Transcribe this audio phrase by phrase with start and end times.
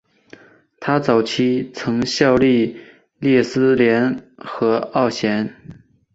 [0.79, 2.75] 他早期曾效力
[3.19, 5.55] 列斯联和奥咸。